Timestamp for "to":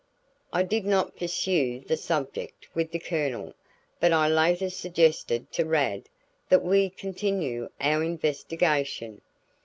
5.51-5.63